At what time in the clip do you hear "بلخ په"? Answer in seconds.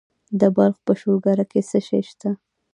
0.55-0.91